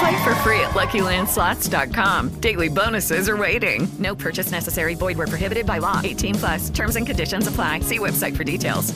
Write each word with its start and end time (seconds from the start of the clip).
Play 0.00 0.16
for 0.24 0.34
free 0.36 0.60
at 0.60 0.70
LuckyLandSlots.com. 0.70 2.40
Daily 2.40 2.68
bonuses 2.68 3.28
are 3.28 3.36
waiting. 3.36 3.86
No 3.98 4.14
purchase 4.14 4.50
necessary. 4.50 4.94
Void 4.94 5.18
where 5.18 5.26
prohibited 5.26 5.66
by 5.66 5.78
law. 5.78 6.00
18 6.02 6.34
plus. 6.36 6.70
Terms 6.70 6.96
and 6.96 7.06
conditions 7.06 7.46
apply. 7.46 7.80
See 7.80 7.98
website 7.98 8.34
for 8.36 8.44
details. 8.44 8.94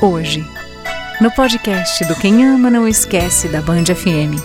Hoje, 0.00 0.44
no 1.20 1.30
podcast 1.30 2.04
do 2.06 2.14
Quem 2.16 2.44
Ama 2.44 2.70
Não 2.70 2.86
Esquece 2.86 3.48
da 3.48 3.60
Band 3.62 3.86
FM. 3.86 4.36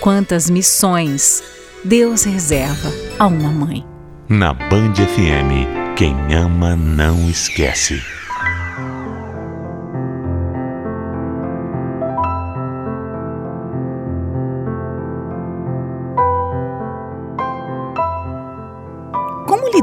Quantas 0.00 0.50
missões 0.50 1.42
Deus 1.84 2.24
reserva 2.24 2.92
a 3.18 3.26
uma 3.26 3.50
mãe? 3.50 3.86
Na 4.28 4.52
Band 4.52 4.94
FM, 4.96 5.94
quem 5.96 6.14
ama 6.34 6.76
não 6.76 7.30
esquece. 7.30 8.02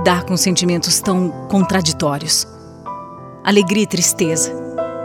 Lidar 0.08 0.24
com 0.24 0.38
sentimentos 0.38 1.02
tão 1.02 1.30
contraditórios? 1.50 2.48
Alegria 3.44 3.84
e 3.84 3.88
tristeza, 3.88 4.54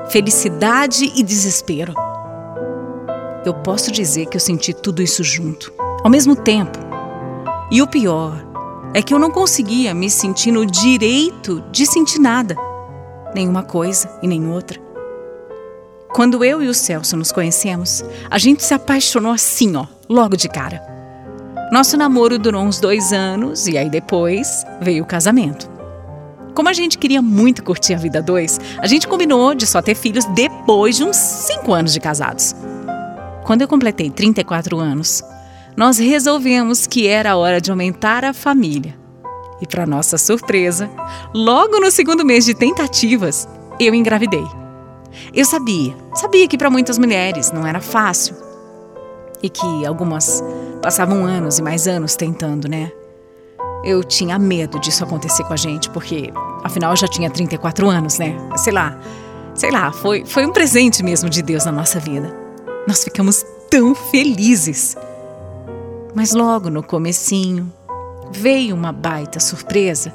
felicidade 0.08 1.12
e 1.16 1.24
desespero. 1.24 1.92
Eu 3.44 3.52
posso 3.52 3.90
dizer 3.90 4.26
que 4.26 4.36
eu 4.36 4.40
senti 4.40 4.72
tudo 4.72 5.02
isso 5.02 5.24
junto, 5.24 5.72
ao 6.04 6.08
mesmo 6.08 6.36
tempo. 6.36 6.78
E 7.68 7.82
o 7.82 7.86
pior 7.88 8.46
é 8.94 9.02
que 9.02 9.12
eu 9.12 9.18
não 9.18 9.28
conseguia 9.28 9.92
me 9.92 10.08
sentir 10.08 10.52
no 10.52 10.64
direito 10.64 11.60
de 11.72 11.84
sentir 11.84 12.20
nada, 12.20 12.54
nenhuma 13.34 13.64
coisa 13.64 14.08
e 14.22 14.28
nem 14.28 14.46
outra. 14.46 14.80
Quando 16.14 16.44
eu 16.44 16.62
e 16.62 16.68
o 16.68 16.74
Celso 16.74 17.16
nos 17.16 17.32
conhecemos, 17.32 18.04
a 18.30 18.38
gente 18.38 18.62
se 18.62 18.72
apaixonou 18.72 19.32
assim, 19.32 19.74
ó, 19.74 19.84
logo 20.08 20.36
de 20.36 20.48
cara. 20.48 20.80
Nosso 21.72 21.96
namoro 21.96 22.38
durou 22.38 22.62
uns 22.62 22.78
dois 22.78 23.14
anos 23.14 23.66
e 23.66 23.78
aí 23.78 23.88
depois 23.88 24.62
veio 24.78 25.04
o 25.04 25.06
casamento. 25.06 25.70
Como 26.54 26.68
a 26.68 26.72
gente 26.74 26.98
queria 26.98 27.22
muito 27.22 27.64
curtir 27.64 27.94
a 27.94 27.96
vida 27.96 28.20
dois, 28.20 28.60
a 28.76 28.86
gente 28.86 29.08
combinou 29.08 29.54
de 29.54 29.66
só 29.66 29.80
ter 29.80 29.94
filhos 29.94 30.26
depois 30.26 30.98
de 30.98 31.04
uns 31.04 31.16
cinco 31.16 31.72
anos 31.72 31.94
de 31.94 31.98
casados. 31.98 32.54
Quando 33.46 33.62
eu 33.62 33.68
completei 33.68 34.10
34 34.10 34.78
anos, 34.78 35.24
nós 35.74 35.96
resolvemos 35.96 36.86
que 36.86 37.06
era 37.06 37.38
hora 37.38 37.58
de 37.58 37.70
aumentar 37.70 38.22
a 38.22 38.34
família. 38.34 38.94
E, 39.58 39.66
para 39.66 39.86
nossa 39.86 40.18
surpresa, 40.18 40.90
logo 41.32 41.80
no 41.80 41.90
segundo 41.90 42.22
mês 42.22 42.44
de 42.44 42.52
tentativas, 42.52 43.48
eu 43.80 43.94
engravidei. 43.94 44.44
Eu 45.32 45.46
sabia, 45.46 45.96
sabia 46.16 46.46
que 46.46 46.58
para 46.58 46.68
muitas 46.68 46.98
mulheres 46.98 47.50
não 47.50 47.66
era 47.66 47.80
fácil 47.80 48.36
e 49.42 49.48
que 49.48 49.86
algumas 49.86 50.42
passavam 50.82 51.24
anos 51.24 51.58
e 51.58 51.62
mais 51.62 51.86
anos 51.86 52.16
tentando, 52.16 52.68
né? 52.68 52.90
Eu 53.84 54.02
tinha 54.02 54.38
medo 54.38 54.78
disso 54.78 55.04
acontecer 55.04 55.44
com 55.44 55.52
a 55.52 55.56
gente, 55.56 55.88
porque 55.90 56.32
afinal 56.62 56.92
eu 56.92 56.96
já 56.96 57.08
tinha 57.08 57.30
34 57.30 57.88
anos, 57.88 58.18
né? 58.18 58.36
Sei 58.56 58.72
lá, 58.72 58.98
sei 59.54 59.70
lá, 59.70 59.92
foi, 59.92 60.24
foi 60.26 60.44
um 60.44 60.52
presente 60.52 61.02
mesmo 61.02 61.30
de 61.30 61.42
Deus 61.42 61.64
na 61.64 61.72
nossa 61.72 61.98
vida. 61.98 62.34
Nós 62.86 63.02
ficamos 63.04 63.44
tão 63.70 63.94
felizes. 63.94 64.96
Mas 66.14 66.32
logo 66.32 66.68
no 66.68 66.82
comecinho 66.82 67.72
veio 68.30 68.74
uma 68.74 68.92
baita 68.92 69.40
surpresa 69.40 70.12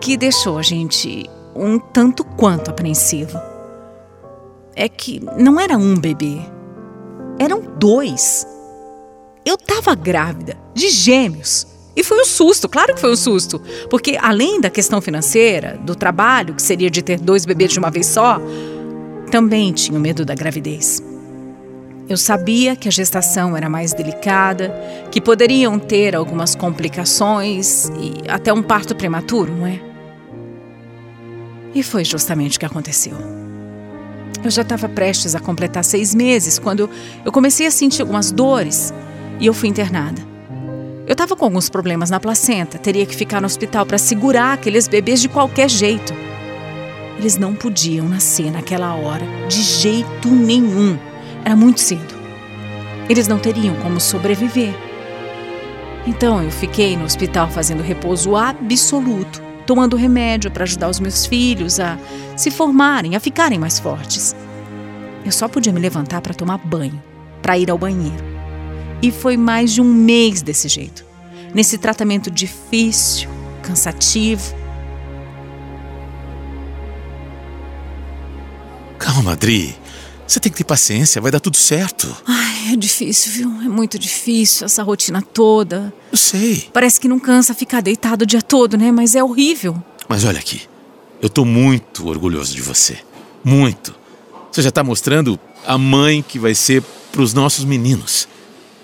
que 0.00 0.16
deixou 0.16 0.58
a 0.58 0.62
gente 0.62 1.28
um 1.54 1.78
tanto 1.78 2.24
quanto 2.24 2.70
apreensivo. 2.70 3.40
É 4.74 4.88
que 4.88 5.20
não 5.36 5.60
era 5.60 5.76
um 5.76 5.96
bebê, 5.96 6.40
eram 7.38 7.60
dois. 7.78 8.46
Eu 9.44 9.54
estava 9.54 9.94
grávida 9.94 10.56
de 10.74 10.88
gêmeos. 10.88 11.66
E 11.94 12.02
foi 12.02 12.20
um 12.20 12.24
susto, 12.24 12.68
claro 12.68 12.94
que 12.94 13.00
foi 13.00 13.12
um 13.12 13.16
susto. 13.16 13.60
Porque 13.90 14.16
além 14.20 14.60
da 14.60 14.70
questão 14.70 15.00
financeira, 15.00 15.78
do 15.84 15.94
trabalho, 15.94 16.54
que 16.54 16.62
seria 16.62 16.90
de 16.90 17.02
ter 17.02 17.20
dois 17.20 17.44
bebês 17.44 17.72
de 17.72 17.78
uma 17.78 17.90
vez 17.90 18.06
só, 18.06 18.40
também 19.30 19.72
tinha 19.72 19.98
medo 19.98 20.24
da 20.24 20.34
gravidez. 20.34 21.02
Eu 22.08 22.16
sabia 22.16 22.76
que 22.76 22.88
a 22.88 22.90
gestação 22.90 23.56
era 23.56 23.68
mais 23.68 23.92
delicada, 23.92 24.74
que 25.10 25.20
poderiam 25.20 25.78
ter 25.78 26.14
algumas 26.14 26.54
complicações 26.54 27.88
e 27.98 28.28
até 28.28 28.52
um 28.52 28.62
parto 28.62 28.94
prematuro, 28.94 29.52
não 29.52 29.66
é? 29.66 29.80
E 31.74 31.82
foi 31.82 32.04
justamente 32.04 32.56
o 32.56 32.60
que 32.60 32.66
aconteceu. 32.66 33.16
Eu 34.44 34.50
já 34.50 34.62
estava 34.62 34.88
prestes 34.88 35.34
a 35.34 35.40
completar 35.40 35.84
seis 35.84 36.14
meses 36.14 36.58
quando 36.58 36.90
eu 37.24 37.30
comecei 37.32 37.66
a 37.66 37.70
sentir 37.70 38.02
algumas 38.02 38.32
dores 38.32 38.92
e 39.42 39.46
eu 39.46 39.52
fui 39.52 39.68
internada. 39.68 40.22
Eu 41.04 41.14
estava 41.14 41.34
com 41.34 41.44
alguns 41.44 41.68
problemas 41.68 42.10
na 42.10 42.20
placenta, 42.20 42.78
teria 42.78 43.04
que 43.04 43.16
ficar 43.16 43.40
no 43.40 43.46
hospital 43.46 43.84
para 43.84 43.98
segurar 43.98 44.52
aqueles 44.52 44.86
bebês 44.86 45.20
de 45.20 45.28
qualquer 45.28 45.68
jeito. 45.68 46.14
Eles 47.18 47.36
não 47.36 47.52
podiam 47.52 48.08
nascer 48.08 48.52
naquela 48.52 48.94
hora, 48.94 49.26
de 49.48 49.60
jeito 49.60 50.28
nenhum. 50.28 50.96
Era 51.44 51.56
muito 51.56 51.80
cedo. 51.80 52.14
Eles 53.08 53.26
não 53.26 53.40
teriam 53.40 53.74
como 53.76 54.00
sobreviver. 54.00 54.72
Então 56.06 56.40
eu 56.40 56.50
fiquei 56.50 56.96
no 56.96 57.04
hospital 57.04 57.48
fazendo 57.48 57.82
repouso 57.82 58.36
absoluto, 58.36 59.42
tomando 59.66 59.96
remédio 59.96 60.52
para 60.52 60.62
ajudar 60.62 60.88
os 60.88 61.00
meus 61.00 61.26
filhos 61.26 61.80
a 61.80 61.98
se 62.36 62.48
formarem, 62.48 63.16
a 63.16 63.20
ficarem 63.20 63.58
mais 63.58 63.80
fortes. 63.80 64.36
Eu 65.24 65.32
só 65.32 65.48
podia 65.48 65.72
me 65.72 65.80
levantar 65.80 66.20
para 66.20 66.32
tomar 66.32 66.58
banho, 66.58 67.02
para 67.42 67.58
ir 67.58 67.68
ao 67.70 67.78
banheiro. 67.78 68.31
E 69.02 69.10
foi 69.10 69.36
mais 69.36 69.72
de 69.72 69.80
um 69.80 69.92
mês 69.92 70.42
desse 70.42 70.68
jeito, 70.68 71.04
nesse 71.52 71.76
tratamento 71.76 72.30
difícil, 72.30 73.28
cansativo. 73.62 74.54
Calma, 78.98 79.32
Adri. 79.32 79.76
Você 80.26 80.40
tem 80.40 80.50
que 80.50 80.58
ter 80.58 80.64
paciência, 80.64 81.20
vai 81.20 81.30
dar 81.30 81.40
tudo 81.40 81.56
certo. 81.56 82.16
Ai, 82.26 82.72
é 82.72 82.76
difícil, 82.76 83.32
viu? 83.32 83.48
É 83.62 83.68
muito 83.68 83.98
difícil 83.98 84.64
essa 84.64 84.82
rotina 84.82 85.20
toda. 85.20 85.92
Eu 86.10 86.16
sei. 86.16 86.70
Parece 86.72 87.00
que 87.00 87.08
não 87.08 87.18
cansa 87.18 87.52
ficar 87.52 87.82
deitado 87.82 88.22
o 88.22 88.26
dia 88.26 88.40
todo, 88.40 88.78
né? 88.78 88.90
Mas 88.92 89.14
é 89.14 89.22
horrível. 89.22 89.82
Mas 90.08 90.24
olha 90.24 90.38
aqui, 90.38 90.62
eu 91.20 91.28
tô 91.28 91.44
muito 91.44 92.08
orgulhoso 92.08 92.54
de 92.54 92.62
você. 92.62 92.98
Muito. 93.44 93.94
Você 94.50 94.62
já 94.62 94.70
tá 94.70 94.84
mostrando 94.84 95.38
a 95.66 95.76
mãe 95.76 96.22
que 96.22 96.38
vai 96.38 96.54
ser 96.54 96.82
pros 97.10 97.34
nossos 97.34 97.64
meninos. 97.64 98.28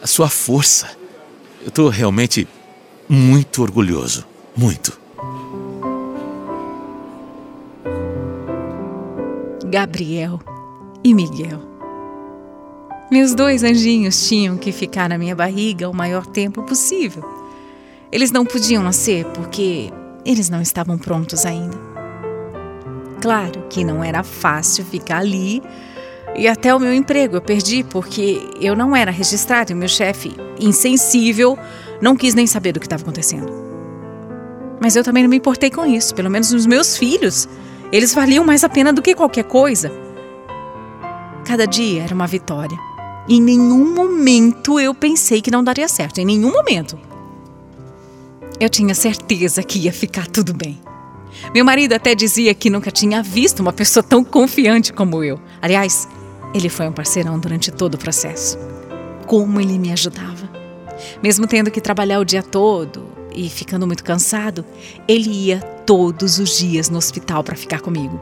A 0.02 0.06
sua 0.06 0.28
força. 0.28 0.88
Eu 1.64 1.70
tô 1.70 1.88
realmente 1.88 2.46
muito 3.08 3.62
orgulhoso. 3.62 4.24
Muito. 4.56 4.98
Gabriel 9.66 10.40
e 11.04 11.12
Miguel. 11.12 11.60
Meus 13.10 13.34
dois 13.34 13.62
anjinhos 13.62 14.28
tinham 14.28 14.56
que 14.56 14.70
ficar 14.70 15.08
na 15.08 15.18
minha 15.18 15.34
barriga 15.34 15.88
o 15.88 15.94
maior 15.94 16.26
tempo 16.26 16.62
possível. 16.62 17.24
Eles 18.12 18.30
não 18.30 18.44
podiam 18.44 18.82
nascer 18.82 19.24
porque 19.26 19.90
eles 20.24 20.48
não 20.48 20.60
estavam 20.60 20.98
prontos 20.98 21.44
ainda. 21.44 21.76
Claro 23.20 23.66
que 23.68 23.84
não 23.84 24.02
era 24.04 24.22
fácil 24.22 24.84
ficar 24.84 25.18
ali 25.18 25.62
e 26.36 26.46
até 26.46 26.74
o 26.74 26.78
meu 26.78 26.92
emprego 26.94 27.36
eu 27.36 27.42
perdi 27.42 27.82
porque 27.82 28.40
eu 28.60 28.76
não 28.76 28.94
era 28.94 29.10
registrado 29.10 29.72
e 29.72 29.74
o 29.74 29.76
meu 29.76 29.88
chefe, 29.88 30.34
insensível, 30.60 31.58
não 32.00 32.16
quis 32.16 32.34
nem 32.34 32.46
saber 32.46 32.72
do 32.72 32.80
que 32.80 32.86
estava 32.86 33.02
acontecendo. 33.02 33.52
Mas 34.80 34.94
eu 34.94 35.02
também 35.02 35.22
não 35.22 35.30
me 35.30 35.36
importei 35.36 35.70
com 35.70 35.84
isso, 35.84 36.14
pelo 36.14 36.30
menos 36.30 36.52
nos 36.52 36.66
meus 36.66 36.96
filhos. 36.96 37.48
Eles 37.90 38.14
valiam 38.14 38.44
mais 38.44 38.62
a 38.62 38.68
pena 38.68 38.92
do 38.92 39.02
que 39.02 39.14
qualquer 39.14 39.44
coisa. 39.44 39.90
Cada 41.44 41.66
dia 41.66 42.02
era 42.02 42.14
uma 42.14 42.26
vitória. 42.26 42.78
Em 43.28 43.40
nenhum 43.40 43.92
momento 43.92 44.78
eu 44.78 44.94
pensei 44.94 45.42
que 45.42 45.50
não 45.50 45.64
daria 45.64 45.88
certo, 45.88 46.18
em 46.18 46.24
nenhum 46.24 46.52
momento. 46.52 46.98
Eu 48.60 48.68
tinha 48.68 48.94
certeza 48.94 49.62
que 49.62 49.80
ia 49.80 49.92
ficar 49.92 50.26
tudo 50.26 50.54
bem. 50.54 50.80
Meu 51.54 51.64
marido 51.64 51.92
até 51.92 52.14
dizia 52.14 52.54
que 52.54 52.70
nunca 52.70 52.90
tinha 52.90 53.22
visto 53.22 53.60
uma 53.60 53.72
pessoa 53.72 54.02
tão 54.02 54.24
confiante 54.24 54.92
como 54.92 55.22
eu. 55.22 55.40
Aliás, 55.60 56.08
ele 56.54 56.68
foi 56.68 56.88
um 56.88 56.92
parceirão 56.92 57.38
durante 57.38 57.70
todo 57.70 57.94
o 57.94 57.98
processo. 57.98 58.58
Como 59.26 59.60
ele 59.60 59.78
me 59.78 59.92
ajudava. 59.92 60.48
Mesmo 61.22 61.46
tendo 61.46 61.70
que 61.70 61.80
trabalhar 61.80 62.18
o 62.18 62.24
dia 62.24 62.42
todo 62.42 63.06
e 63.34 63.48
ficando 63.48 63.86
muito 63.86 64.02
cansado, 64.02 64.64
ele 65.06 65.30
ia 65.30 65.60
todos 65.60 66.38
os 66.38 66.58
dias 66.58 66.90
no 66.90 66.98
hospital 66.98 67.44
para 67.44 67.56
ficar 67.56 67.80
comigo. 67.80 68.18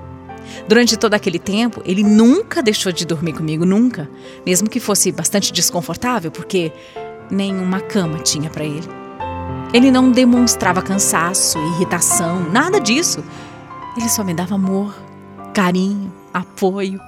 Durante 0.69 0.97
todo 0.97 1.15
aquele 1.15 1.39
tempo, 1.39 1.83
ele 1.85 2.03
nunca 2.03 2.63
deixou 2.63 2.93
de 2.93 3.05
dormir 3.05 3.33
comigo, 3.33 3.65
nunca. 3.65 4.09
Mesmo 4.45 4.69
que 4.69 4.81
fosse 4.81 5.11
bastante 5.11 5.53
desconfortável, 5.53 6.31
porque 6.31 6.73
nenhuma 7.31 7.81
cama 7.81 8.19
tinha 8.19 8.51
para 8.51 8.65
ele. 8.65 8.89
Ele 9.73 9.91
não 9.91 10.11
demonstrava 10.11 10.81
cansaço, 10.81 11.59
irritação, 11.59 12.49
nada 12.51 12.81
disso. 12.81 13.23
Ele 13.97 14.09
só 14.09 14.23
me 14.23 14.35
dava 14.35 14.55
amor, 14.55 14.95
carinho, 15.53 16.13
apoio. 16.33 17.01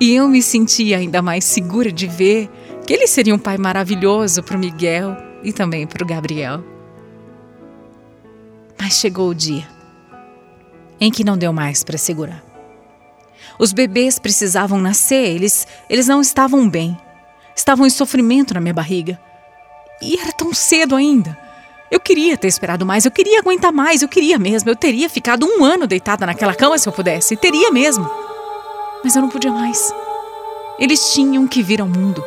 E 0.00 0.14
eu 0.14 0.28
me 0.28 0.42
sentia 0.42 0.98
ainda 0.98 1.20
mais 1.20 1.44
segura 1.44 1.90
de 1.90 2.06
ver 2.06 2.48
que 2.86 2.92
ele 2.92 3.06
seria 3.06 3.34
um 3.34 3.38
pai 3.38 3.58
maravilhoso 3.58 4.42
para 4.42 4.56
o 4.56 4.60
Miguel 4.60 5.16
e 5.42 5.52
também 5.52 5.86
para 5.86 6.02
o 6.02 6.06
Gabriel. 6.06 6.62
Mas 8.78 8.94
chegou 8.94 9.28
o 9.30 9.34
dia 9.34 9.66
em 11.00 11.10
que 11.10 11.24
não 11.24 11.36
deu 11.36 11.52
mais 11.52 11.84
para 11.84 11.98
segurar. 11.98 12.42
Os 13.58 13.72
bebês 13.72 14.18
precisavam 14.18 14.80
nascer, 14.80 15.34
eles, 15.34 15.66
eles 15.88 16.06
não 16.06 16.20
estavam 16.20 16.68
bem. 16.68 16.96
Estavam 17.56 17.86
em 17.86 17.90
sofrimento 17.90 18.54
na 18.54 18.60
minha 18.60 18.74
barriga. 18.74 19.18
E 20.00 20.18
era 20.18 20.32
tão 20.32 20.54
cedo 20.54 20.94
ainda. 20.94 21.36
Eu 21.90 21.98
queria 21.98 22.36
ter 22.36 22.46
esperado 22.48 22.84
mais, 22.84 23.04
eu 23.04 23.10
queria 23.10 23.40
aguentar 23.40 23.72
mais, 23.72 24.02
eu 24.02 24.08
queria 24.08 24.38
mesmo. 24.38 24.70
Eu 24.70 24.76
teria 24.76 25.08
ficado 25.08 25.46
um 25.46 25.64
ano 25.64 25.86
deitada 25.86 26.26
naquela 26.26 26.54
cama 26.54 26.78
se 26.78 26.88
eu 26.88 26.92
pudesse, 26.92 27.36
teria 27.36 27.70
mesmo. 27.72 28.08
Mas 29.02 29.14
eu 29.14 29.22
não 29.22 29.28
podia 29.28 29.52
mais. 29.52 29.92
Eles 30.78 31.12
tinham 31.12 31.46
que 31.46 31.62
vir 31.62 31.80
ao 31.80 31.88
mundo. 31.88 32.24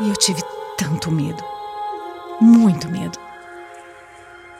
E 0.00 0.08
eu 0.08 0.16
tive 0.16 0.42
tanto 0.76 1.10
medo. 1.10 1.42
Muito 2.40 2.88
medo. 2.88 3.18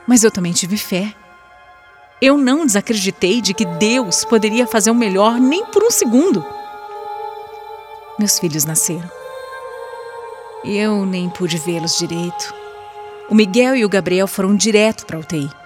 Mas 0.06 0.22
eu 0.22 0.30
também 0.30 0.52
tive 0.52 0.76
fé. 0.76 1.14
Eu 2.20 2.36
não 2.36 2.64
desacreditei 2.64 3.40
de 3.40 3.52
que 3.54 3.64
Deus 3.64 4.24
poderia 4.24 4.66
fazer 4.66 4.90
o 4.90 4.94
melhor 4.94 5.40
nem 5.40 5.64
por 5.66 5.82
um 5.82 5.90
segundo. 5.90 6.44
Meus 8.18 8.38
filhos 8.38 8.64
nasceram. 8.64 9.10
Eu 10.64 11.04
nem 11.04 11.28
pude 11.28 11.58
vê-los 11.58 11.98
direito. 11.98 12.54
O 13.28 13.34
Miguel 13.34 13.74
e 13.74 13.84
o 13.84 13.88
Gabriel 13.88 14.28
foram 14.28 14.54
direto 14.54 15.04
para 15.06 15.16
a 15.16 15.20
UTI. 15.20 15.61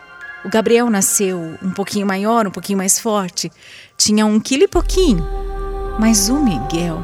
O 0.46 0.48
Gabriel 0.48 0.88
nasceu 0.88 1.58
um 1.60 1.72
pouquinho 1.72 2.06
maior, 2.06 2.46
um 2.46 2.52
pouquinho 2.52 2.78
mais 2.78 3.00
forte. 3.00 3.50
Tinha 3.98 4.25
um 4.25 4.38
quilo 4.38 4.62
e 4.62 4.69
pouquinho. 4.69 5.26
Mas 5.98 6.28
o 6.28 6.38
Miguel. 6.38 7.02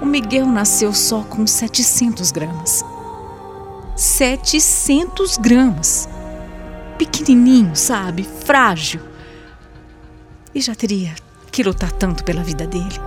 O 0.00 0.06
Miguel 0.06 0.46
nasceu 0.46 0.92
só 0.92 1.24
com 1.24 1.44
700 1.44 2.30
gramas. 2.30 2.84
700 3.96 5.38
gramas. 5.38 6.08
Pequenininho, 6.96 7.74
sabe? 7.74 8.22
Frágil. 8.22 9.00
E 10.54 10.60
já 10.60 10.76
teria 10.76 11.12
que 11.50 11.64
lutar 11.64 11.90
tanto 11.90 12.22
pela 12.22 12.44
vida 12.44 12.64
dele. 12.64 13.00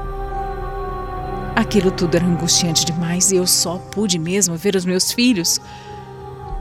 Aquilo 1.55 1.91
tudo 1.91 2.15
era 2.15 2.25
angustiante 2.25 2.83
demais 2.83 3.31
e 3.31 3.37
eu 3.37 3.47
só 3.47 3.77
pude 3.77 4.19
mesmo 4.19 4.57
ver 4.57 4.75
os 4.75 4.83
meus 4.83 5.13
filhos 5.13 5.61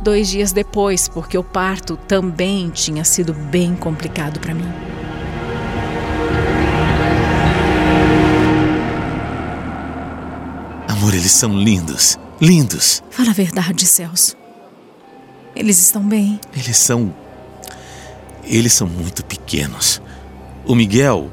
dois 0.02 0.28
dias 0.28 0.52
depois, 0.52 1.08
porque 1.08 1.38
o 1.38 1.44
parto 1.44 1.96
também 1.96 2.68
tinha 2.70 3.04
sido 3.04 3.32
bem 3.32 3.74
complicado 3.74 4.40
para 4.40 4.52
mim. 4.52 4.68
Amor, 10.88 11.14
eles 11.14 11.32
são 11.32 11.56
lindos. 11.56 12.18
Lindos. 12.40 13.02
Fala 13.10 13.30
a 13.30 13.34
verdade, 13.34 13.86
Celso. 13.86 14.36
Eles 15.54 15.78
estão 15.80 16.02
bem. 16.02 16.40
Eles 16.54 16.76
são. 16.76 17.14
Eles 18.44 18.72
são 18.72 18.88
muito 18.88 19.24
pequenos. 19.24 20.02
O 20.64 20.74
Miguel, 20.74 21.30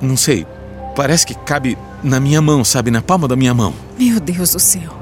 não 0.00 0.16
sei, 0.16 0.46
parece 0.94 1.26
que 1.26 1.34
cabe 1.34 1.76
na 2.02 2.20
minha 2.20 2.40
mão, 2.40 2.64
sabe? 2.64 2.90
Na 2.90 3.02
palma 3.02 3.26
da 3.26 3.36
minha 3.36 3.54
mão. 3.54 3.74
Meu 3.98 4.20
Deus 4.20 4.52
do 4.52 4.60
céu. 4.60 4.97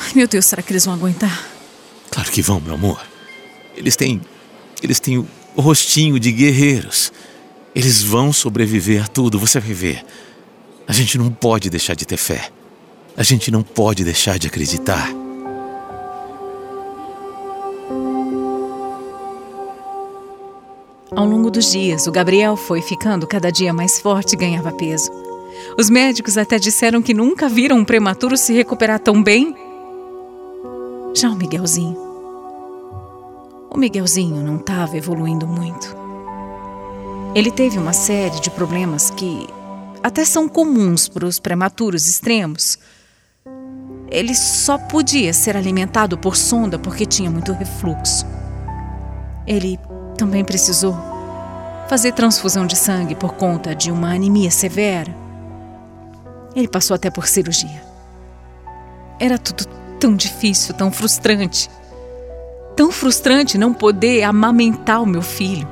Ai, 0.00 0.12
meu 0.14 0.26
Deus, 0.26 0.46
será 0.46 0.62
que 0.62 0.72
eles 0.72 0.84
vão 0.84 0.94
aguentar? 0.94 1.46
Claro 2.10 2.30
que 2.30 2.42
vão, 2.42 2.60
meu 2.60 2.74
amor. 2.74 3.00
Eles 3.76 3.96
têm. 3.96 4.20
Eles 4.82 4.98
têm 4.98 5.18
o 5.18 5.60
rostinho 5.60 6.18
de 6.18 6.32
guerreiros. 6.32 7.12
Eles 7.74 8.02
vão 8.02 8.32
sobreviver 8.32 9.04
a 9.04 9.06
tudo, 9.06 9.38
você 9.38 9.60
vai 9.60 9.72
ver. 9.72 10.04
A 10.88 10.92
gente 10.92 11.16
não 11.16 11.30
pode 11.30 11.70
deixar 11.70 11.94
de 11.94 12.04
ter 12.04 12.16
fé. 12.16 12.50
A 13.16 13.22
gente 13.22 13.50
não 13.50 13.62
pode 13.62 14.02
deixar 14.02 14.38
de 14.38 14.46
acreditar. 14.46 15.08
Ao 21.14 21.26
longo 21.26 21.50
dos 21.50 21.70
dias, 21.70 22.06
o 22.06 22.12
Gabriel 22.12 22.56
foi 22.56 22.80
ficando 22.80 23.26
cada 23.26 23.50
dia 23.52 23.72
mais 23.72 24.00
forte 24.00 24.32
e 24.32 24.36
ganhava 24.36 24.72
peso. 24.72 25.10
Os 25.76 25.90
médicos 25.90 26.38
até 26.38 26.58
disseram 26.58 27.02
que 27.02 27.12
nunca 27.12 27.48
viram 27.48 27.78
um 27.78 27.84
prematuro 27.84 28.36
se 28.36 28.52
recuperar 28.52 28.98
tão 28.98 29.22
bem. 29.22 29.54
Já 31.14 31.28
o 31.28 31.34
Miguelzinho. 31.34 31.98
O 33.68 33.76
Miguelzinho 33.76 34.42
não 34.44 34.56
estava 34.56 34.96
evoluindo 34.96 35.46
muito. 35.46 35.96
Ele 37.34 37.50
teve 37.50 37.78
uma 37.78 37.92
série 37.92 38.38
de 38.40 38.50
problemas 38.50 39.10
que 39.10 39.46
até 40.02 40.24
são 40.24 40.48
comuns 40.48 41.08
para 41.08 41.26
os 41.26 41.40
prematuros 41.40 42.06
extremos. 42.06 42.78
Ele 44.08 44.34
só 44.34 44.78
podia 44.78 45.32
ser 45.32 45.56
alimentado 45.56 46.16
por 46.16 46.36
sonda 46.36 46.78
porque 46.78 47.04
tinha 47.04 47.30
muito 47.30 47.52
refluxo. 47.52 48.24
Ele 49.46 49.78
também 50.16 50.44
precisou 50.44 50.96
fazer 51.88 52.12
transfusão 52.12 52.66
de 52.66 52.76
sangue 52.76 53.16
por 53.16 53.34
conta 53.34 53.74
de 53.74 53.90
uma 53.90 54.14
anemia 54.14 54.50
severa. 54.50 55.14
Ele 56.54 56.68
passou 56.68 56.94
até 56.94 57.10
por 57.10 57.26
cirurgia. 57.26 57.82
Era 59.18 59.38
tudo 59.38 59.79
tão 60.00 60.16
difícil, 60.16 60.74
tão 60.74 60.90
frustrante. 60.90 61.70
Tão 62.74 62.90
frustrante 62.90 63.58
não 63.58 63.74
poder 63.74 64.22
amamentar 64.22 65.02
o 65.02 65.06
meu 65.06 65.20
filho. 65.20 65.68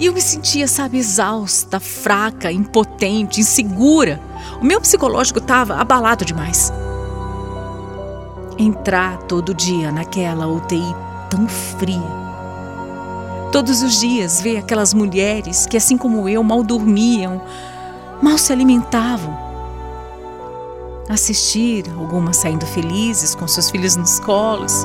E 0.00 0.06
eu 0.06 0.12
me 0.12 0.22
sentia, 0.22 0.66
sabe, 0.66 0.96
exausta, 0.96 1.78
fraca, 1.78 2.50
impotente, 2.50 3.40
insegura. 3.40 4.20
O 4.60 4.64
meu 4.64 4.80
psicológico 4.80 5.38
estava 5.38 5.74
abalado 5.74 6.24
demais. 6.24 6.72
Entrar 8.56 9.18
todo 9.24 9.54
dia 9.54 9.92
naquela 9.92 10.46
UTI 10.46 10.94
tão 11.28 11.46
fria. 11.46 12.18
Todos 13.52 13.82
os 13.82 14.00
dias 14.00 14.40
ver 14.40 14.58
aquelas 14.58 14.94
mulheres 14.94 15.66
que, 15.66 15.76
assim 15.76 15.98
como 15.98 16.28
eu, 16.28 16.42
mal 16.42 16.62
dormiam, 16.62 17.42
mal 18.22 18.38
se 18.38 18.52
alimentavam. 18.52 19.47
Assistir 21.08 21.84
algumas 21.96 22.36
saindo 22.36 22.66
felizes 22.66 23.34
com 23.34 23.48
seus 23.48 23.70
filhos 23.70 23.96
nos 23.96 24.20
colos 24.20 24.84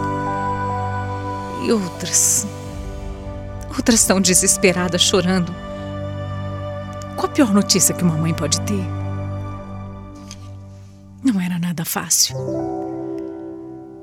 e 1.65 1.71
outras 1.71 2.47
Outras 3.75 4.05
tão 4.05 4.21
desesperadas, 4.21 5.01
chorando. 5.01 5.53
Qual 7.15 7.25
a 7.25 7.33
pior 7.33 7.53
notícia 7.53 7.93
que 7.93 8.03
uma 8.03 8.15
mãe 8.15 8.33
pode 8.33 8.61
ter? 8.61 8.85
Não 11.23 11.41
era 11.41 11.57
nada 11.57 11.83
fácil. 11.83 12.35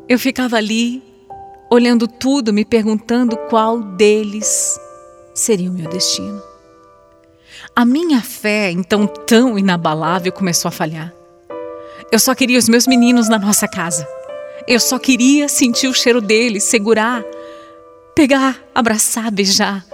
Eu 0.09 0.19
ficava 0.19 0.57
ali, 0.57 1.03
olhando 1.71 2.09
tudo, 2.09 2.53
me 2.53 2.65
perguntando 2.65 3.37
qual 3.49 3.81
deles 3.81 4.79
seria 5.35 5.71
o 5.71 5.75
meu 5.75 5.89
destino. 5.89 6.43
A 7.77 7.85
minha 7.85 8.21
fé, 8.21 8.73
então 8.73 9.07
tão 9.07 9.57
inabalável, 9.57 10.33
começou 10.33 10.69
a 10.69 10.73
falhar. 10.73 11.15
Eu 12.13 12.19
só 12.19 12.35
queria 12.35 12.59
os 12.59 12.69
meus 12.69 12.89
meninos 12.89 13.29
na 13.29 13.39
nossa 13.39 13.69
casa. 13.69 14.07
Eu 14.67 14.81
só 14.81 14.99
queria 14.99 15.49
sentir 15.49 15.87
o 15.87 15.95
cheiro 15.95 16.21
deles, 16.21 16.65
segurar, 16.65 17.23
pegar, 18.17 18.61
abraçar, 18.75 19.31
beijar. 19.31 19.87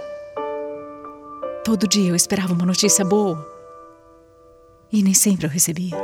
Todo 1.63 1.87
dia 1.87 2.09
eu 2.09 2.15
esperava 2.15 2.53
uma 2.53 2.65
notícia 2.65 3.05
boa 3.05 3.47
e 4.91 5.03
nem 5.03 5.13
sempre 5.13 5.45
eu 5.45 5.49
recebia. 5.49 5.95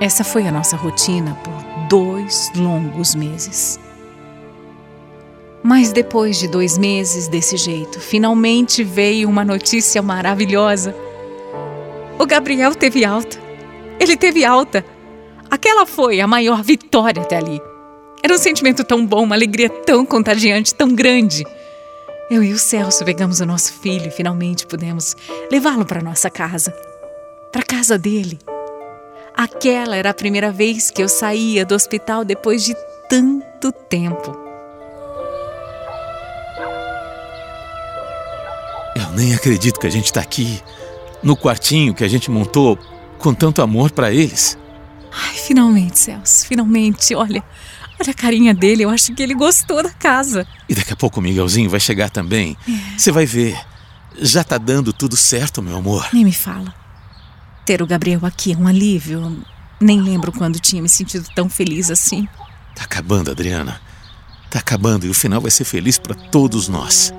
Essa 0.00 0.22
foi 0.22 0.46
a 0.46 0.52
nossa 0.52 0.76
rotina 0.76 1.36
por 1.42 1.88
dois 1.88 2.52
longos 2.54 3.16
meses. 3.16 3.80
Mas 5.60 5.92
depois 5.92 6.38
de 6.38 6.46
dois 6.46 6.78
meses 6.78 7.26
desse 7.26 7.56
jeito, 7.56 7.98
finalmente 7.98 8.84
veio 8.84 9.28
uma 9.28 9.44
notícia 9.44 10.00
maravilhosa. 10.00 10.94
O 12.16 12.24
Gabriel 12.24 12.76
teve 12.76 13.04
alta. 13.04 13.49
Ele 14.00 14.16
teve 14.16 14.46
alta. 14.46 14.82
Aquela 15.50 15.84
foi 15.84 16.22
a 16.22 16.26
maior 16.26 16.62
vitória 16.62 17.22
até 17.22 17.36
ali. 17.36 17.60
Era 18.22 18.34
um 18.34 18.38
sentimento 18.38 18.82
tão 18.82 19.04
bom, 19.04 19.24
uma 19.24 19.34
alegria 19.34 19.68
tão 19.68 20.06
contagiante, 20.06 20.74
tão 20.74 20.94
grande. 20.94 21.44
Eu 22.30 22.42
e 22.42 22.52
o 22.52 22.58
Celso 22.58 23.04
pegamos 23.04 23.40
o 23.40 23.46
nosso 23.46 23.74
filho 23.74 24.06
e 24.06 24.10
finalmente 24.10 24.66
pudemos 24.66 25.14
levá-lo 25.52 25.84
para 25.84 26.00
nossa 26.00 26.30
casa. 26.30 26.72
Para 27.52 27.62
casa 27.62 27.98
dele. 27.98 28.38
Aquela 29.36 29.96
era 29.96 30.10
a 30.10 30.14
primeira 30.14 30.50
vez 30.50 30.90
que 30.90 31.02
eu 31.02 31.08
saía 31.08 31.64
do 31.64 31.74
hospital 31.74 32.24
depois 32.24 32.64
de 32.64 32.74
tanto 33.08 33.70
tempo. 33.72 34.34
Eu 38.96 39.10
nem 39.16 39.34
acredito 39.34 39.78
que 39.78 39.86
a 39.86 39.90
gente 39.90 40.06
está 40.06 40.20
aqui, 40.20 40.62
no 41.22 41.36
quartinho 41.36 41.94
que 41.94 42.04
a 42.04 42.08
gente 42.08 42.30
montou 42.30 42.78
com 43.20 43.32
tanto 43.34 43.62
amor 43.62 43.90
para 43.90 44.12
eles. 44.12 44.58
Ai, 45.12 45.36
finalmente, 45.36 45.98
Celso, 45.98 46.46
finalmente. 46.46 47.14
Olha, 47.14 47.44
olha 48.00 48.10
a 48.10 48.14
carinha 48.14 48.54
dele, 48.54 48.84
eu 48.84 48.90
acho 48.90 49.14
que 49.14 49.22
ele 49.22 49.34
gostou 49.34 49.82
da 49.82 49.90
casa. 49.90 50.46
E 50.68 50.74
daqui 50.74 50.92
a 50.92 50.96
pouco 50.96 51.20
o 51.20 51.22
Miguelzinho 51.22 51.70
vai 51.70 51.80
chegar 51.80 52.10
também. 52.10 52.56
É. 52.68 52.98
Você 52.98 53.12
vai 53.12 53.26
ver. 53.26 53.58
Já 54.20 54.42
tá 54.42 54.58
dando 54.58 54.92
tudo 54.92 55.16
certo, 55.16 55.62
meu 55.62 55.76
amor. 55.76 56.08
Nem 56.12 56.24
me 56.24 56.32
fala. 56.32 56.74
Ter 57.64 57.80
o 57.80 57.86
Gabriel 57.86 58.24
aqui 58.24 58.52
é 58.52 58.56
um 58.56 58.66
alívio. 58.66 59.42
Nem 59.80 60.00
lembro 60.00 60.32
quando 60.32 60.58
tinha 60.58 60.82
me 60.82 60.88
sentido 60.88 61.26
tão 61.34 61.48
feliz 61.48 61.90
assim. 61.90 62.28
Tá 62.74 62.84
acabando, 62.84 63.30
Adriana. 63.30 63.80
Tá 64.50 64.58
acabando 64.58 65.06
e 65.06 65.10
o 65.10 65.14
final 65.14 65.40
vai 65.40 65.50
ser 65.50 65.64
feliz 65.64 65.96
para 65.96 66.14
todos 66.14 66.68
nós. 66.68 67.14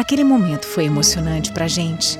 Aquele 0.00 0.24
momento 0.24 0.66
foi 0.66 0.86
emocionante 0.86 1.52
pra 1.52 1.68
gente. 1.68 2.18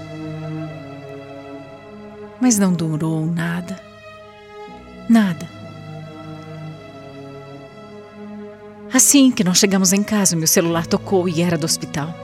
Mas 2.38 2.58
não 2.58 2.74
durou 2.74 3.24
nada. 3.24 3.82
Nada. 5.08 5.48
Assim 8.92 9.30
que 9.30 9.42
nós 9.42 9.56
chegamos 9.56 9.94
em 9.94 10.02
casa, 10.02 10.36
meu 10.36 10.46
celular 10.46 10.86
tocou 10.86 11.26
e 11.26 11.40
era 11.40 11.56
do 11.56 11.64
hospital. 11.64 12.14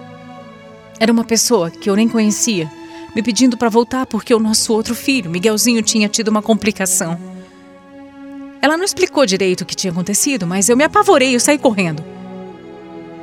Era 1.00 1.10
uma 1.10 1.24
pessoa 1.24 1.70
que 1.70 1.88
eu 1.88 1.96
nem 1.96 2.06
conhecia, 2.06 2.70
me 3.14 3.22
pedindo 3.22 3.56
para 3.56 3.70
voltar 3.70 4.04
porque 4.04 4.34
o 4.34 4.38
nosso 4.38 4.74
outro 4.74 4.94
filho, 4.94 5.30
Miguelzinho, 5.30 5.80
tinha 5.80 6.06
tido 6.06 6.28
uma 6.28 6.42
complicação. 6.42 7.18
Ela 8.60 8.76
não 8.76 8.84
explicou 8.84 9.24
direito 9.24 9.62
o 9.62 9.66
que 9.66 9.74
tinha 9.74 9.90
acontecido, 9.90 10.46
mas 10.46 10.68
eu 10.68 10.76
me 10.76 10.84
apavorei 10.84 11.34
e 11.34 11.40
saí 11.40 11.56
correndo. 11.56 12.15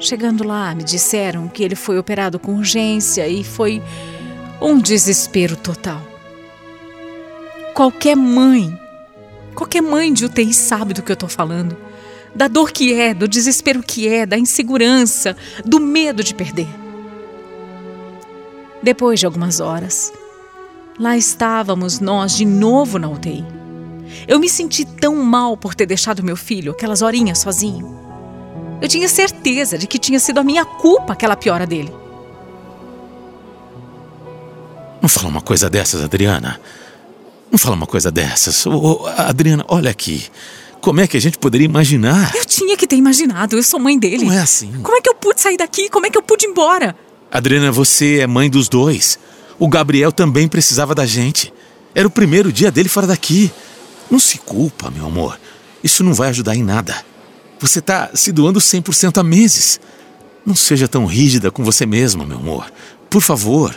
Chegando 0.03 0.45
lá, 0.45 0.75
me 0.75 0.83
disseram 0.83 1.48
que 1.48 1.63
ele 1.63 1.75
foi 1.75 1.98
operado 1.98 2.38
com 2.38 2.55
urgência 2.55 3.25
e 3.25 3.41
foi 3.41 3.81
um 4.62 4.77
desespero 4.77 5.55
total. 5.55 6.01
Qualquer 7.74 8.13
mãe, 8.13 8.77
qualquer 9.55 9.81
mãe 9.81 10.12
de 10.12 10.25
UTI 10.25 10.53
sabe 10.53 10.93
do 10.93 11.01
que 11.01 11.10
eu 11.10 11.15
tô 11.15 11.29
falando. 11.29 11.77
Da 12.36 12.50
dor 12.50 12.74
que 12.74 12.93
é, 12.93 13.13
do 13.13 13.29
desespero 13.29 13.81
que 13.81 14.05
é, 14.05 14.25
da 14.25 14.38
insegurança, 14.38 15.38
do 15.63 15.79
medo 15.79 16.22
de 16.22 16.36
perder. 16.36 16.67
Depois 18.81 19.22
de 19.22 19.25
algumas 19.25 19.62
horas, 19.62 20.12
lá 21.00 21.15
estávamos 21.15 22.01
nós 22.01 22.36
de 22.36 22.43
novo 22.43 23.00
na 23.00 23.07
UTI. 23.07 23.45
Eu 24.27 24.38
me 24.38 24.50
senti 24.50 24.83
tão 24.83 25.15
mal 25.24 25.55
por 25.55 25.74
ter 25.74 25.86
deixado 25.86 26.22
meu 26.22 26.36
filho 26.36 26.74
aquelas 26.74 27.01
horinhas 27.01 27.38
sozinho. 27.38 28.02
Eu 28.84 28.90
tinha 28.90 29.08
certeza 29.08 29.78
de 29.78 29.88
que 29.88 29.98
tinha 29.98 30.20
sido 30.20 30.40
a 30.40 30.44
minha 30.44 30.66
culpa 30.66 31.13
aquela 31.13 31.38
piora 31.38 31.66
dele. 31.66 31.90
Não 35.02 35.08
fala 35.08 35.30
uma 35.30 35.40
coisa 35.40 35.70
dessas, 35.70 36.04
Adriana. 36.04 36.60
Não 37.50 37.58
fala 37.58 37.78
uma 37.78 37.88
coisa 37.88 38.12
dessas. 38.12 38.66
Ô, 38.66 38.74
ô, 38.74 39.08
Adriana, 39.08 39.63
olha 39.70 39.90
aqui. 39.90 40.25
Como 40.82 41.00
é 41.00 41.08
que 41.08 41.16
a 41.16 41.22
gente 41.22 41.38
poderia 41.38 41.63
imaginar? 41.63 42.36
Eu 42.36 42.44
tinha 42.44 42.75
que 42.75 42.86
ter 42.86 42.98
imaginado, 42.98 43.56
eu 43.56 43.63
sou 43.63 43.80
mãe 43.80 43.98
dele. 43.98 44.25
Não 44.25 44.34
é 44.34 44.40
assim. 44.40 44.74
Como 44.84 44.98
é 44.98 45.00
que 45.00 45.10
eu 45.10 45.16
pude 45.16 45.40
sair 45.40 45.56
daqui? 45.56 45.88
Como 45.88 46.06
é 46.06 46.10
que 46.10 46.18
eu 46.18 46.22
pude 46.22 46.46
ir 46.46 46.50
embora? 46.50 46.94
Adriana, 47.32 47.72
você 47.72 48.20
é 48.20 48.28
mãe 48.28 48.50
dos 48.50 48.68
dois. 48.68 49.18
O 49.58 49.70
Gabriel 49.70 50.12
também 50.12 50.46
precisava 50.50 50.94
da 50.94 51.06
gente. 51.06 51.54
Era 51.96 52.06
o 52.06 52.12
primeiro 52.12 52.52
dia 52.52 52.70
dele 52.70 52.90
fora 52.90 53.08
daqui. 53.08 53.50
Não 54.12 54.20
se 54.20 54.40
culpa, 54.40 54.92
meu 54.92 55.06
amor. 55.06 55.40
Isso 55.82 56.04
não 56.04 56.13
vai 56.13 56.28
ajudar 56.28 56.54
em 56.54 56.63
nada. 56.63 57.12
Você 57.63 57.82
tá 57.82 58.10
se 58.13 58.34
doando 58.34 58.60
100% 58.60 59.17
há 59.17 59.24
meses. 59.24 59.79
Não 60.46 60.53
seja 60.53 60.86
tão 60.86 61.05
rígida 61.05 61.50
com 61.50 61.63
você 61.63 61.86
mesma, 61.86 62.25
meu 62.25 62.38
amor. 62.38 62.70
Por 63.10 63.22
favor. 63.22 63.74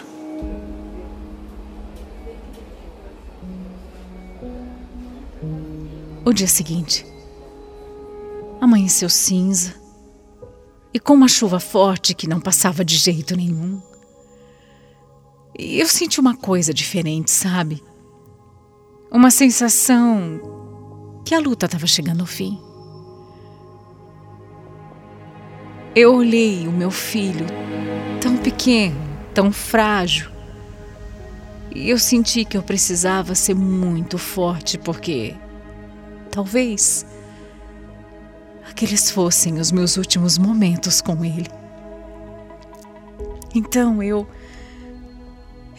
O 6.25 6.33
dia 6.33 6.49
seguinte 6.49 7.07
amanheceu 8.61 9.09
cinza 9.09 9.73
e 10.93 10.99
com 10.99 11.15
uma 11.15 11.29
chuva 11.29 11.61
forte 11.61 12.13
que 12.13 12.29
não 12.29 12.41
passava 12.41 12.85
de 12.85 12.97
jeito 12.97 13.37
nenhum. 13.37 13.81
E 15.57 15.79
eu 15.79 15.87
senti 15.87 16.19
uma 16.19 16.37
coisa 16.37 16.75
diferente, 16.75 17.31
sabe? 17.31 17.81
Uma 19.13 19.31
sensação 19.31 20.41
que 21.25 21.37
a 21.37 21.39
luta 21.39 21.67
estava 21.67 21.87
chegando 21.87 22.23
ao 22.23 22.27
fim. 22.27 22.66
Eu 25.97 26.15
olhei 26.15 26.69
o 26.69 26.71
meu 26.71 26.91
filho, 26.91 27.47
tão 28.21 28.37
pequeno, 28.37 29.01
tão 29.33 29.51
frágil, 29.51 30.31
e 31.75 31.89
eu 31.89 31.99
senti 31.99 32.45
que 32.45 32.55
eu 32.55 32.63
precisava 32.63 33.35
ser 33.35 33.55
muito 33.55 34.19
forte 34.19 34.77
porque 34.77 35.35
talvez 36.31 37.07
aqueles 38.69 39.11
fossem 39.11 39.59
os 39.59 39.73
meus 39.73 39.97
últimos 39.97 40.37
momentos 40.37 41.01
com 41.01 41.25
ele. 41.25 41.49
Então 43.55 44.03
eu. 44.03 44.29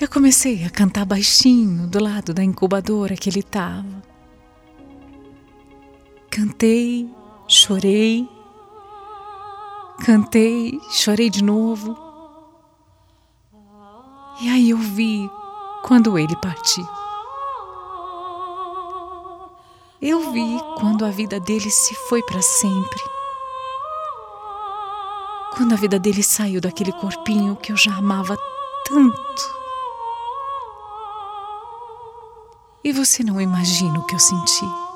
Eu 0.01 0.07
comecei 0.07 0.63
a 0.65 0.69
cantar 0.71 1.05
baixinho 1.05 1.85
do 1.85 2.03
lado 2.03 2.33
da 2.33 2.43
incubadora 2.43 3.15
que 3.15 3.29
ele 3.29 3.41
estava. 3.41 4.01
Cantei, 6.29 7.07
chorei, 7.47 8.27
cantei, 10.03 10.79
chorei 10.89 11.29
de 11.29 11.43
novo. 11.43 11.97
E 14.39 14.49
aí 14.49 14.69
eu 14.69 14.77
vi 14.77 15.29
quando 15.83 16.17
ele 16.17 16.35
partiu. 16.35 16.87
Eu 20.01 20.31
vi 20.31 20.59
quando 20.77 21.03
a 21.05 21.09
vida 21.09 21.39
dele 21.39 21.69
se 21.71 21.95
foi 21.95 22.21
para 22.21 22.41
sempre. 22.41 23.01
Quando 25.55 25.73
a 25.73 25.75
vida 25.75 25.97
dele 25.97 26.21
saiu 26.21 26.61
daquele 26.61 26.91
corpinho 26.91 27.55
que 27.55 27.71
eu 27.71 27.77
já 27.77 27.95
amava 27.95 28.37
tanto. 28.85 29.57
E 32.83 32.91
você 32.91 33.23
não 33.23 33.41
imagina 33.41 33.99
o 33.99 34.05
que 34.05 34.13
eu 34.13 34.19
senti. 34.19 34.86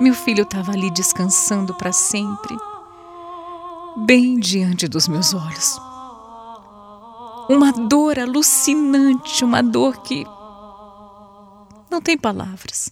Meu 0.00 0.14
filho 0.14 0.44
estava 0.44 0.72
ali 0.72 0.90
descansando 0.90 1.74
para 1.74 1.92
sempre, 1.92 2.56
bem 4.06 4.40
diante 4.40 4.88
dos 4.88 5.06
meus 5.06 5.34
olhos. 5.34 5.78
Uma 7.50 7.70
dor 7.70 8.18
alucinante, 8.18 9.44
uma 9.44 9.62
dor 9.62 10.00
que 10.00 10.24
não 11.90 12.00
tem 12.00 12.16
palavras. 12.16 12.90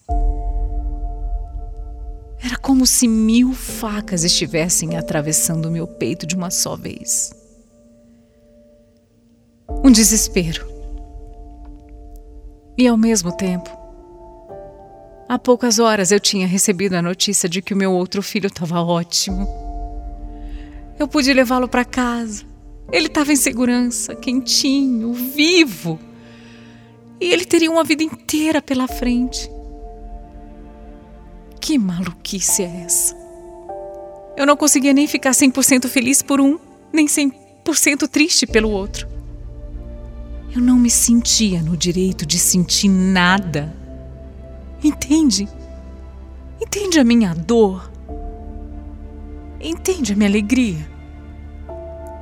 Era 2.45 2.59
como 2.59 2.87
se 2.87 3.09
mil 3.09 3.55
facas 3.55 4.23
estivessem 4.23 4.95
atravessando 4.95 5.67
o 5.67 5.73
meu 5.73 5.87
peito 5.87 6.27
de 6.27 6.37
uma 6.37 6.51
só 6.51 6.77
vez. 6.77 7.33
Um 9.83 9.91
desespero. 9.91 10.67
E 12.77 12.87
ao 12.87 12.99
mesmo 12.99 13.33
tempo, 13.33 13.78
há 15.39 15.41
poucas 15.41 15.79
horas 15.79 16.11
eu 16.11 16.19
tinha 16.19 16.49
recebido 16.49 16.95
a 16.95 17.03
notícia 17.03 17.49
de 17.49 17.63
que 17.63 17.73
o 17.73 17.77
meu 17.77 17.93
outro 17.93 18.21
filho 18.23 18.49
estava 18.49 18.83
ótimo. 18.83 19.49
Eu 20.99 21.07
pude 21.07 21.33
levá-lo 21.33 21.69
para 21.69 21.85
casa. 21.85 22.45
Ele 22.91 23.07
estava 23.07 23.33
em 23.33 23.37
segurança, 23.37 24.17
quentinho, 24.17 25.13
vivo. 25.13 25.99
E 27.21 27.33
ele 27.33 27.45
teria 27.45 27.71
uma 27.71 27.85
vida 27.85 28.03
inteira 28.03 28.61
pela 28.61 28.89
frente. 28.89 29.49
Que 31.61 31.79
maluquice 31.79 32.65
é 32.65 32.83
essa? 32.85 33.17
Eu 34.37 34.45
não 34.45 34.57
conseguia 34.57 34.93
nem 34.93 35.07
ficar 35.07 35.31
100% 35.31 35.87
feliz 35.87 36.21
por 36.21 36.41
um, 36.41 36.59
nem 36.93 37.07
100% 37.07 38.09
triste 38.09 38.45
pelo 38.45 38.71
outro. 38.71 39.07
eu 40.53 40.61
não 40.61 40.77
me 40.77 40.91
sentia 40.91 41.63
no 41.63 41.77
direito 41.77 42.27
de 42.27 42.39
sentir 42.41 42.89
nada. 42.89 43.78
Entende? 44.83 45.49
Entende 46.61 46.99
a 46.99 47.05
minha 47.05 47.35
dor? 47.35 47.91
Entende 49.61 50.13
a 50.13 50.17
minha 50.17 50.29
alegria? 50.29 50.89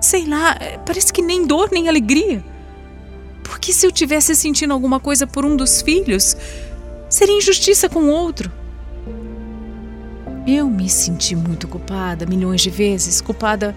Sei 0.01 0.27
lá, 0.27 0.57
parece 0.85 1.13
que 1.13 1.23
nem 1.23 1.47
dor 1.47 1.71
nem 1.71 1.89
alegria. 1.89 2.45
Porque 3.43 3.73
se 3.73 3.87
eu 3.87 3.93
tivesse 3.93 4.35
sentindo 4.35 4.73
alguma 4.73 4.99
coisa 4.99 5.27
por 5.27 5.45
um 5.45 5.57
dos 5.57 5.83
filhos, 5.83 6.37
seria 7.09 7.37
injustiça 7.37 7.89
com 7.89 8.01
o 8.01 8.11
outro. 8.11 8.51
Eu 10.47 10.69
me 10.69 10.89
senti 10.89 11.35
muito 11.35 11.67
culpada 11.67 12.25
milhões 12.25 12.61
de 12.61 12.71
vezes, 12.71 13.21
culpada 13.21 13.75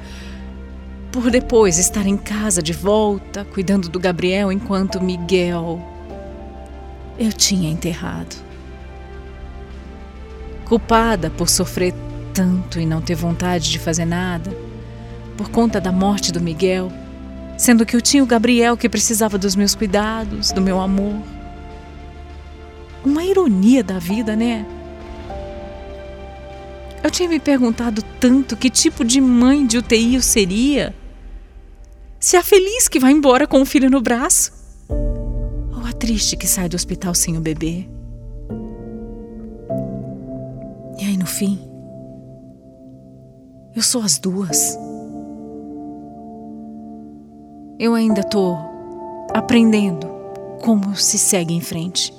por 1.12 1.32
depois 1.32 1.78
estar 1.78 2.06
em 2.06 2.16
casa 2.16 2.62
de 2.62 2.74
volta, 2.74 3.44
cuidando 3.44 3.90
do 3.90 4.00
Gabriel 4.00 4.52
enquanto 4.52 5.02
Miguel 5.02 5.82
eu 7.18 7.34
tinha 7.34 7.70
enterrado. 7.70 8.49
Culpada 10.70 11.32
por 11.32 11.50
sofrer 11.50 11.96
tanto 12.32 12.80
e 12.80 12.86
não 12.86 13.02
ter 13.02 13.16
vontade 13.16 13.72
de 13.72 13.80
fazer 13.80 14.06
nada, 14.06 14.56
por 15.36 15.50
conta 15.50 15.82
da 15.82 15.92
morte 15.92 16.32
do 16.32 16.40
Miguel, 16.40 16.92
sendo 17.58 17.88
que 17.88 17.96
eu 17.96 18.02
tinha 18.02 18.24
o 18.24 18.28
Gabriel 18.28 18.78
que 18.78 18.88
precisava 18.88 19.36
dos 19.36 19.56
meus 19.56 19.74
cuidados, 19.74 20.52
do 20.52 20.62
meu 20.62 20.80
amor. 20.80 21.24
Uma 23.04 23.24
ironia 23.24 23.84
da 23.84 23.98
vida, 23.98 24.36
né? 24.36 24.64
Eu 27.04 27.10
tinha 27.10 27.28
me 27.28 27.40
perguntado 27.40 28.04
tanto 28.20 28.56
que 28.56 28.70
tipo 28.70 29.04
de 29.04 29.20
mãe 29.20 29.66
de 29.66 29.80
UTI 29.80 30.16
eu 30.16 30.22
seria. 30.22 30.94
Se 32.20 32.38
a 32.38 32.44
feliz 32.44 32.88
que 32.88 33.00
vai 33.00 33.12
embora 33.12 33.48
com 33.48 33.60
o 33.60 33.66
filho 33.66 33.90
no 33.90 34.02
braço, 34.02 34.52
ou 34.88 35.84
a 35.84 35.94
triste 35.94 36.38
que 36.38 36.46
sai 36.46 36.70
do 36.70 36.76
hospital 36.76 37.16
sem 37.16 37.36
o 37.38 37.42
bebê. 37.42 37.99
Fim, 41.40 41.58
eu 43.74 43.82
sou 43.82 44.02
as 44.02 44.20
duas. 44.20 44.78
Eu 47.80 47.94
ainda 47.94 48.22
tô 48.24 48.58
aprendendo 49.34 50.06
como 50.62 50.98
se 50.98 51.18
segue 51.18 51.54
em 51.54 51.62
frente. 51.62 52.14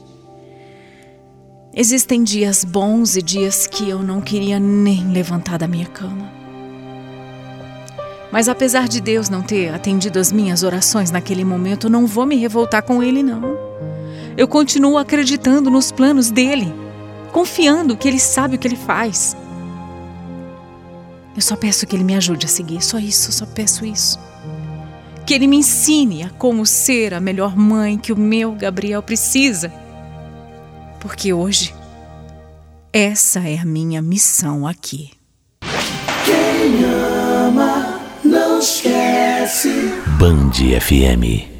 Existem 1.75 2.25
dias 2.25 2.65
bons 2.65 3.15
e 3.15 3.21
dias 3.21 3.67
que 3.67 3.91
eu 3.91 4.03
não 4.03 4.23
queria 4.23 4.59
nem 4.59 5.13
levantar 5.13 5.59
da 5.59 5.69
minha 5.69 5.87
cama. 5.87 6.33
Mas 8.33 8.49
apesar 8.49 8.89
de 8.89 9.03
Deus 9.03 9.29
não 9.29 9.43
ter 9.43 9.69
atendido 9.69 10.19
as 10.19 10.33
minhas 10.33 10.63
orações 10.63 11.11
naquele 11.11 11.45
momento, 11.45 11.91
não 11.91 12.07
vou 12.07 12.25
me 12.25 12.37
revoltar 12.37 12.83
com 12.83 13.03
Ele, 13.03 13.23
não. 13.23 13.43
Eu 14.35 14.49
continuo 14.49 14.97
acreditando 14.97 15.71
nos 15.71 15.93
planos 15.93 16.31
dele, 16.31 16.73
confiando 17.31 17.97
que 17.97 18.09
Ele 18.09 18.19
sabe 18.19 18.57
o 18.57 18.59
que 18.59 18.69
Ele 18.69 18.77
faz. 18.77 19.37
Eu 21.35 21.43
só 21.43 21.57
peço 21.57 21.87
que 21.87 21.97
Ele 21.97 22.05
me 22.05 22.17
ajude 22.17 22.47
a 22.47 22.49
seguir, 22.49 22.83
só 22.83 22.99
isso, 22.99 23.33
só 23.33 23.47
peço 23.47 23.85
isso. 23.85 24.19
Que 25.27 25.35
Ele 25.35 25.47
me 25.47 25.57
ensine 25.57 26.25
a 26.25 26.31
como 26.31 26.67
ser 26.67 27.15
a 27.15 27.21
melhor 27.21 27.57
mãe 27.57 27.97
que 27.97 28.13
o 28.13 28.19
meu 28.19 28.53
Gabriel 28.53 29.03
precisa 29.03 29.73
porque 31.01 31.33
hoje 31.33 31.75
essa 32.93 33.41
é 33.41 33.59
a 33.59 33.65
minha 33.65 34.03
missão 34.03 34.67
aqui. 34.67 35.11
Quem 36.25 36.85
ama 36.85 38.01
não 38.23 38.59
esquece. 38.59 39.95
Band 40.19 40.53
FM. 40.53 41.60